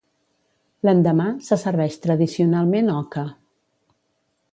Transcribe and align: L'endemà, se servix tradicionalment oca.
L'endemà, 0.87 1.27
se 1.47 1.57
servix 1.63 1.97
tradicionalment 2.05 2.89
oca. 2.95 3.27